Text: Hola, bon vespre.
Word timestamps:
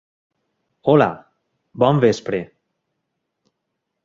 Hola, 0.93 1.07
bon 1.85 2.01
vespre. 2.07 2.43